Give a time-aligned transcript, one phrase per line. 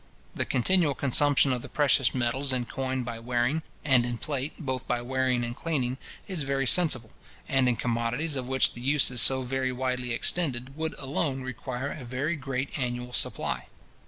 [0.33, 4.87] The continual consumption of the precious metals in coin by wearing, and in plate both
[4.87, 7.11] by wearing and cleaning, is very sensible;
[7.47, 11.89] and in commodities of which the use is so very widely extended, would alone require
[11.91, 13.67] a very great annual supply.